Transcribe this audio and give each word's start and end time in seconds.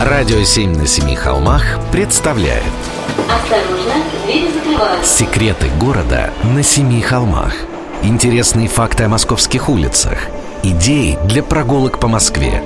Радио 0.00 0.42
«Семь 0.44 0.74
на 0.78 0.86
семи 0.86 1.14
холмах» 1.14 1.62
представляет. 1.92 2.64
Осторожно, 3.28 4.02
двери 4.24 4.50
закрываются. 4.50 5.14
Секреты 5.18 5.68
города 5.78 6.32
на 6.42 6.62
семи 6.62 7.02
холмах. 7.02 7.52
Интересные 8.02 8.66
факты 8.66 9.04
о 9.04 9.10
московских 9.10 9.68
улицах. 9.68 10.16
Идеи 10.62 11.18
для 11.26 11.42
прогулок 11.42 12.00
по 12.00 12.08
Москве. 12.08 12.64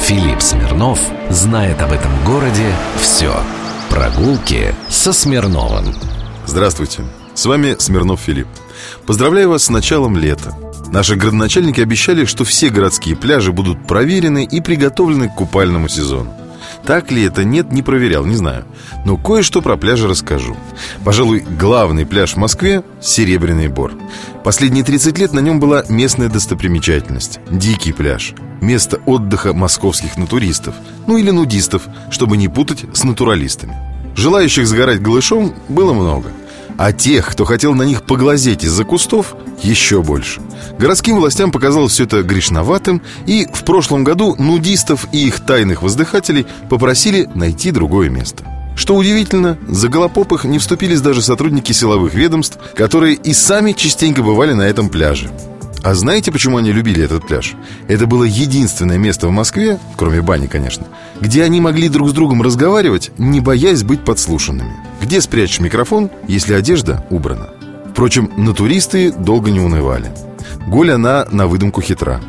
Филипп 0.00 0.42
Смирнов 0.42 0.98
знает 1.30 1.80
об 1.80 1.92
этом 1.92 2.10
городе 2.24 2.66
все 3.00 3.32
Прогулки 3.88 4.74
со 4.88 5.12
Смирновым. 5.12 5.94
Здравствуйте, 6.44 7.04
с 7.34 7.46
вами 7.46 7.76
Смирнов 7.78 8.18
Филипп. 8.18 8.48
Поздравляю 9.06 9.50
вас 9.50 9.66
с 9.66 9.70
началом 9.70 10.16
лета. 10.16 10.52
Наши 10.88 11.14
градоначальники 11.14 11.80
обещали, 11.80 12.24
что 12.24 12.44
все 12.44 12.68
городские 12.68 13.14
пляжи 13.14 13.52
будут 13.52 13.86
проверены 13.86 14.42
и 14.42 14.60
приготовлены 14.60 15.28
к 15.28 15.36
купальному 15.36 15.86
сезону 15.86 16.34
так 16.86 17.10
ли 17.10 17.22
это, 17.22 17.44
нет, 17.44 17.72
не 17.72 17.82
проверял, 17.82 18.24
не 18.24 18.36
знаю. 18.36 18.64
Но 19.04 19.16
кое-что 19.16 19.62
про 19.62 19.76
пляжи 19.76 20.06
расскажу. 20.06 20.56
Пожалуй, 21.04 21.40
главный 21.40 22.06
пляж 22.06 22.34
в 22.34 22.36
Москве– 22.36 22.82
Серебряный 23.00 23.68
Бор. 23.68 23.92
Последние 24.42 24.84
30 24.84 25.18
лет 25.18 25.32
на 25.32 25.40
нем 25.40 25.60
была 25.60 25.84
местная 25.88 26.28
достопримечательность– 26.28 27.40
Дикий 27.50 27.92
пляж. 27.92 28.34
Место 28.60 29.00
отдыха 29.06 29.52
московских 29.52 30.16
натуристов 30.16 30.74
Ну 31.06 31.16
или 31.16 31.30
нудистов, 31.30 31.82
чтобы 32.10 32.36
не 32.36 32.48
путать 32.48 32.84
с 32.92 33.04
натуралистами. 33.04 33.76
Желающих 34.16 34.66
загорать 34.66 35.02
голышом 35.02 35.54
было 35.68 35.92
много– 35.92 36.30
а 36.76 36.92
тех, 36.92 37.30
кто 37.30 37.44
хотел 37.44 37.74
на 37.74 37.82
них 37.82 38.02
поглазеть 38.02 38.64
из-за 38.64 38.84
кустов, 38.84 39.34
еще 39.62 40.02
больше 40.02 40.40
Городским 40.78 41.16
властям 41.16 41.52
показалось 41.52 41.92
все 41.92 42.04
это 42.04 42.22
грешноватым 42.22 43.00
И 43.26 43.46
в 43.52 43.64
прошлом 43.64 44.02
году 44.02 44.34
нудистов 44.36 45.06
и 45.12 45.28
их 45.28 45.40
тайных 45.40 45.82
воздыхателей 45.82 46.46
попросили 46.68 47.28
найти 47.34 47.70
другое 47.70 48.08
место 48.08 48.44
что 48.76 48.96
удивительно, 48.96 49.56
за 49.68 49.88
голопопых 49.88 50.44
не 50.44 50.58
вступились 50.58 51.00
даже 51.00 51.22
сотрудники 51.22 51.70
силовых 51.70 52.12
ведомств, 52.14 52.58
которые 52.74 53.14
и 53.14 53.32
сами 53.32 53.70
частенько 53.70 54.22
бывали 54.22 54.52
на 54.52 54.62
этом 54.62 54.88
пляже. 54.88 55.30
А 55.84 55.94
знаете, 55.94 56.32
почему 56.32 56.56
они 56.56 56.72
любили 56.72 57.04
этот 57.04 57.26
пляж? 57.26 57.54
Это 57.88 58.06
было 58.06 58.24
единственное 58.24 58.98
место 58.98 59.28
в 59.28 59.30
Москве, 59.30 59.78
кроме 59.96 60.22
бани, 60.22 60.46
конечно, 60.46 60.86
где 61.20 61.44
они 61.44 61.60
могли 61.60 61.88
друг 61.88 62.08
с 62.08 62.12
другом 62.12 62.42
разговаривать, 62.42 63.12
не 63.18 63.40
боясь 63.40 63.82
быть 63.82 64.04
подслушанными. 64.04 64.74
Где 65.04 65.20
спрячешь 65.20 65.60
микрофон, 65.60 66.10
если 66.28 66.54
одежда 66.54 67.04
убрана? 67.10 67.50
Впрочем, 67.90 68.30
натуристы 68.38 69.12
долго 69.12 69.50
не 69.50 69.60
унывали. 69.60 70.10
Голь 70.66 70.92
она 70.92 71.26
на 71.30 71.46
выдумку 71.46 71.82
хитра. 71.82 72.22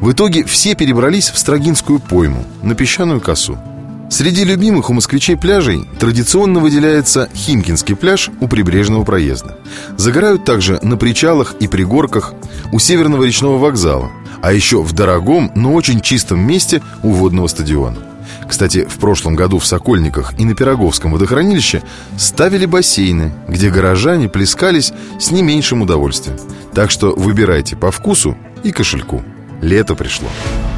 В 0.00 0.12
итоге 0.12 0.42
все 0.44 0.74
перебрались 0.74 1.28
в 1.28 1.36
Строгинскую 1.36 1.98
пойму, 1.98 2.46
на 2.62 2.74
песчаную 2.74 3.20
косу. 3.20 3.58
Среди 4.08 4.44
любимых 4.44 4.88
у 4.88 4.94
москвичей 4.94 5.36
пляжей 5.36 5.86
традиционно 6.00 6.60
выделяется 6.60 7.28
Химкинский 7.34 7.96
пляж 7.96 8.30
у 8.40 8.48
прибрежного 8.48 9.04
проезда. 9.04 9.58
Загорают 9.98 10.46
также 10.46 10.78
на 10.82 10.96
причалах 10.96 11.56
и 11.60 11.68
пригорках 11.68 12.32
у 12.72 12.78
Северного 12.78 13.24
речного 13.24 13.58
вокзала, 13.58 14.10
а 14.40 14.54
еще 14.54 14.82
в 14.82 14.94
дорогом, 14.94 15.52
но 15.54 15.74
очень 15.74 16.00
чистом 16.00 16.40
месте 16.40 16.80
у 17.02 17.10
водного 17.10 17.46
стадиона. 17.48 17.98
Кстати, 18.52 18.84
в 18.84 18.98
прошлом 18.98 19.34
году 19.34 19.58
в 19.58 19.64
Сокольниках 19.64 20.34
и 20.38 20.44
на 20.44 20.54
Пироговском 20.54 21.10
водохранилище 21.10 21.82
ставили 22.18 22.66
бассейны, 22.66 23.32
где 23.48 23.70
горожане 23.70 24.28
плескались 24.28 24.92
с 25.18 25.30
не 25.30 25.42
меньшим 25.42 25.80
удовольствием. 25.80 26.38
Так 26.74 26.90
что 26.90 27.14
выбирайте 27.16 27.76
по 27.76 27.90
вкусу 27.90 28.36
и 28.62 28.70
кошельку. 28.70 29.22
Лето 29.62 29.94
пришло. 29.94 30.28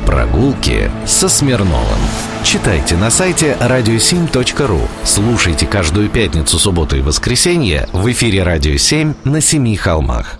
Прогулки 0.06 0.89
со 1.05 1.28
Смирновым. 1.28 1.98
Читайте 2.44 2.97
на 2.97 3.11
сайте 3.11 3.56
radio7.ru. 3.61 4.81
Слушайте 5.03 5.66
каждую 5.66 6.09
пятницу, 6.11 6.61
субботу 6.61 6.97
и 6.97 7.00
воскресенье 7.00 7.88
в 7.92 8.09
эфире 8.12 8.44
«Радио 8.44 8.75
7» 8.75 9.16
на 9.25 9.41
Семи 9.41 9.75
холмах. 9.75 10.38